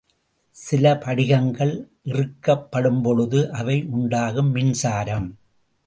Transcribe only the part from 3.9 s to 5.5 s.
உண்டாக்கும் மின்சாரம்.